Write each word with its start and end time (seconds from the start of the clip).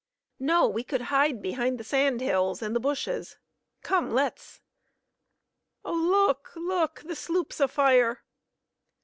"No. 0.39 0.67
We 0.67 0.83
could 0.83 1.01
hide 1.13 1.43
behind 1.43 1.77
the 1.77 1.83
sand 1.83 2.21
hills 2.21 2.63
and 2.63 2.75
the 2.75 2.79
bushes. 2.79 3.37
Come, 3.83 4.09
let's" 4.09 4.59
"Oh, 5.85 5.93
look! 5.93 6.53
look! 6.55 7.03
The 7.05 7.15
sloop's 7.15 7.59
afire!" 7.59 8.23